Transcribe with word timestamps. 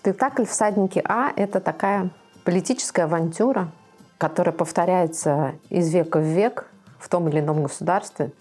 Спектакль 0.00 0.46
«Всадники 0.46 1.02
А»— 1.04 1.30
это 1.36 1.60
такая 1.60 2.08
политическая 2.42 3.02
авантюра, 3.02 3.68
которая 4.16 4.54
повторяется 4.54 5.52
из 5.68 5.92
века 5.92 6.20
в 6.20 6.22
век 6.22 6.70
в 6.98 7.10
том 7.10 7.28
или 7.28 7.40
ином 7.40 7.64
государстве 7.64 8.32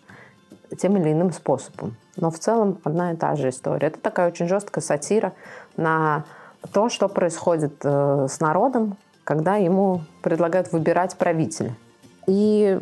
тем 0.79 0.95
или 0.95 1.11
иным 1.11 1.33
способом. 1.33 1.97
Но 2.15 2.31
в 2.31 2.39
целом 2.39 2.79
одна 2.85 3.11
и 3.11 3.17
та 3.17 3.35
же 3.35 3.49
история. 3.49 3.87
Это 3.87 3.99
такая 3.99 4.29
очень 4.29 4.47
жесткая 4.47 4.81
сатира 4.81 5.33
на 5.75 6.23
то, 6.71 6.87
что 6.87 7.09
происходит 7.09 7.73
э, 7.83 8.27
с 8.29 8.39
народом, 8.39 8.95
когда 9.25 9.57
ему 9.57 10.03
предлагают 10.21 10.71
выбирать 10.71 11.17
правителя. 11.17 11.75
И 12.25 12.79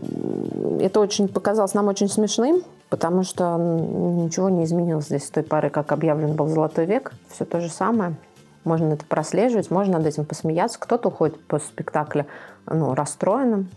это 0.80 1.00
очень 1.00 1.28
показалось 1.30 1.74
нам 1.74 1.88
очень 1.88 2.10
смешным, 2.10 2.62
потому 2.90 3.24
что 3.24 3.58
ничего 3.58 4.50
не 4.50 4.66
изменилось 4.66 5.06
здесь 5.06 5.26
с 5.26 5.32
той 5.32 5.42
поры, 5.42 5.72
как 5.72 5.92
объявлен 5.92 6.36
был 6.36 6.48
Золотой 6.48 6.86
век. 6.86 7.14
Все 7.32 7.44
то 7.44 7.60
же 7.60 7.70
самое. 7.70 8.16
Можно 8.68 8.94
это 8.94 9.06
прослеживать, 9.06 9.72
можно 9.72 9.98
над 9.98 10.06
этим 10.08 10.26
посмеяться. 10.26 10.78
Кто-то 10.78 11.08
уходит 11.08 11.40
после 11.48 11.70
спектакля 11.70 12.26
ну, 12.66 12.94
расстроенным, 12.94 13.70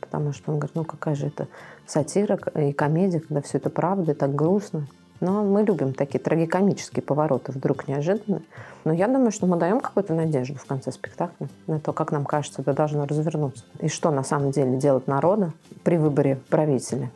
потому 0.00 0.32
что 0.32 0.50
он 0.50 0.58
говорит, 0.58 0.74
ну 0.74 0.84
какая 0.84 1.14
же 1.14 1.26
это 1.26 1.48
сатира 1.86 2.38
и 2.54 2.72
комедия, 2.72 3.20
когда 3.20 3.42
все 3.42 3.58
это 3.58 3.68
правда 3.68 4.12
и 4.12 4.14
так 4.14 4.34
грустно. 4.34 4.86
Но 5.20 5.44
мы 5.44 5.64
любим 5.64 5.92
такие 5.92 6.18
трагикомические 6.18 7.02
повороты 7.02 7.52
вдруг 7.52 7.88
неожиданно. 7.88 8.40
Но 8.84 8.94
я 8.94 9.06
думаю, 9.06 9.32
что 9.32 9.46
мы 9.46 9.58
даем 9.58 9.80
какую-то 9.80 10.14
надежду 10.14 10.54
в 10.54 10.64
конце 10.64 10.92
спектакля 10.92 11.48
на 11.66 11.78
то, 11.78 11.92
как 11.92 12.10
нам 12.10 12.24
кажется, 12.24 12.62
это 12.62 12.72
должно 12.72 13.04
развернуться. 13.04 13.64
И 13.80 13.88
что 13.88 14.10
на 14.10 14.22
самом 14.22 14.50
деле 14.50 14.78
делать 14.78 15.08
народу 15.08 15.52
при 15.84 15.98
выборе 15.98 16.40
правителя, 16.48 17.10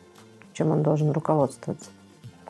чем 0.53 0.69
он 0.69 0.83
должен 0.83 1.09
руководствоваться. 1.09 1.89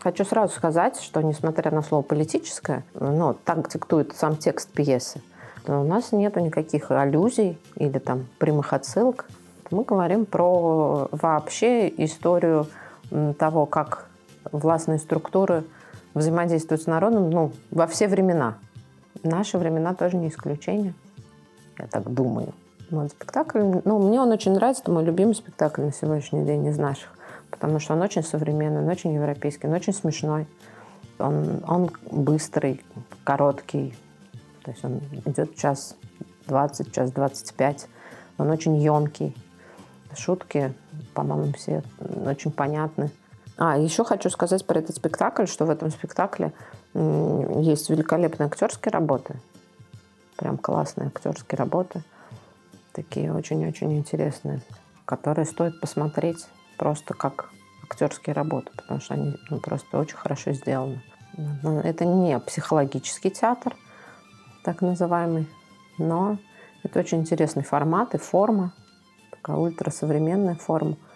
Хочу 0.03 0.25
сразу 0.25 0.53
сказать, 0.53 0.99
что 0.99 1.21
несмотря 1.21 1.71
на 1.71 1.81
слово 1.81 2.01
«политическое», 2.01 2.83
но 2.93 3.31
так 3.45 3.69
диктует 3.71 4.13
сам 4.13 4.35
текст 4.35 4.69
пьесы, 4.69 5.21
то 5.65 5.79
у 5.79 5.85
нас 5.85 6.11
нет 6.11 6.35
никаких 6.35 6.91
аллюзий 6.91 7.57
или 7.77 7.99
там 7.99 8.27
прямых 8.37 8.73
отсылок. 8.73 9.29
Мы 9.71 9.85
говорим 9.85 10.25
про 10.25 11.07
вообще 11.11 11.87
историю 11.87 12.67
того, 13.39 13.65
как 13.65 14.09
властные 14.51 14.99
структуры 14.99 15.63
взаимодействуют 16.13 16.81
с 16.81 16.85
народом 16.85 17.29
ну, 17.29 17.53
во 17.71 17.87
все 17.87 18.09
времена. 18.09 18.57
Наши 19.23 19.57
времена 19.57 19.93
тоже 19.93 20.17
не 20.17 20.27
исключение. 20.27 20.95
Я 21.79 21.87
так 21.87 22.13
думаю. 22.13 22.53
Вот 22.91 23.09
спектакль, 23.11 23.61
ну, 23.85 23.99
мне 24.05 24.19
он 24.19 24.31
очень 24.31 24.51
нравится, 24.51 24.83
это 24.83 24.91
мой 24.91 25.05
любимый 25.05 25.33
спектакль 25.33 25.83
на 25.83 25.93
сегодняшний 25.93 26.43
день 26.43 26.67
из 26.67 26.77
наших, 26.77 27.09
потому 27.53 27.79
что 27.79 27.93
он 27.93 28.01
очень 28.01 28.23
современный, 28.23 28.81
он 28.81 28.89
очень 28.89 29.13
европейский, 29.13 29.67
он 29.67 29.73
очень 29.73 29.93
смешной. 29.93 30.47
Он, 31.19 31.63
он 31.67 31.91
быстрый, 32.09 32.81
короткий, 33.23 33.95
то 34.63 34.71
есть 34.71 34.83
он 34.83 35.01
идет 35.25 35.55
час 35.55 35.95
20, 36.47 36.91
час 36.91 37.11
25. 37.11 37.87
Он 38.39 38.49
очень 38.49 38.75
емкий. 38.77 39.35
Шутки, 40.15 40.73
по-моему, 41.13 41.53
все 41.53 41.83
очень 42.25 42.51
понятны. 42.51 43.11
А, 43.57 43.77
еще 43.77 44.03
хочу 44.03 44.29
сказать 44.29 44.65
про 44.65 44.79
этот 44.79 44.95
спектакль, 44.95 45.45
что 45.45 45.65
в 45.65 45.69
этом 45.69 45.91
спектакле 45.91 46.53
есть 46.95 47.89
великолепные 47.89 48.47
актерские 48.47 48.91
работы. 48.91 49.35
Прям 50.37 50.57
классные 50.57 51.07
актерские 51.07 51.57
работы. 51.57 52.03
Такие 52.91 53.33
очень-очень 53.33 53.95
интересные, 53.97 54.61
которые 55.05 55.45
стоит 55.45 55.79
посмотреть 55.79 56.45
просто 56.83 57.13
как 57.13 57.49
актерские 57.81 58.33
работы, 58.33 58.69
потому 58.75 58.99
что 58.99 59.13
они 59.13 59.37
ну, 59.49 59.61
просто 59.61 59.97
очень 59.97 60.17
хорошо 60.17 60.51
сделаны. 60.51 61.01
Но 61.37 61.79
это 61.79 62.03
не 62.03 62.37
психологический 62.39 63.29
театр, 63.29 63.73
так 64.65 64.81
называемый, 64.81 65.47
но 65.97 66.39
это 66.83 66.99
очень 66.99 67.19
интересный 67.19 67.63
формат 67.63 68.15
и 68.15 68.17
форма, 68.17 68.73
такая 69.31 69.55
ультрасовременная 69.55 70.55
форма– 70.55 70.97